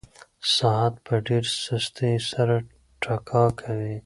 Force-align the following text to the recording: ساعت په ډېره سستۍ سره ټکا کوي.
ساعت 0.55 0.93
په 1.05 1.15
ډېره 1.27 1.51
سستۍ 1.65 2.13
سره 2.31 2.55
ټکا 3.03 3.43
کوي. 3.61 3.95